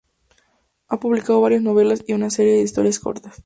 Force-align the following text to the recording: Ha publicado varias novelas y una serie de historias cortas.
Ha 0.87 0.99
publicado 0.99 1.41
varias 1.41 1.61
novelas 1.61 2.03
y 2.07 2.13
una 2.13 2.31
serie 2.31 2.53
de 2.53 2.61
historias 2.63 2.97
cortas. 2.97 3.39